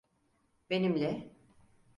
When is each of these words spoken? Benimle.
Benimle. 0.69 1.29